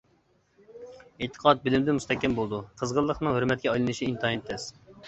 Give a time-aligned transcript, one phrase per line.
[1.25, 4.73] ئېتىقاد بىلىمدىن مۇستەھكەم بولىدۇ، قىزغىنلىقنىڭ ھۆرمەتكە ئايلىنىش ئىنتايىن تەس.